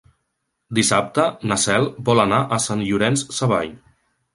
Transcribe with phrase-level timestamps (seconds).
[0.79, 3.75] Dissabte na Cel vol anar a Sant Llorenç Savall.